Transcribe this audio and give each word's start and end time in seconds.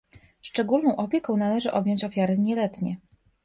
Szczególną 0.41 0.95
opieką 0.95 1.37
należy 1.37 1.71
objąć 1.71 2.03
ofiary 2.03 2.37
nieletnie 2.37 2.97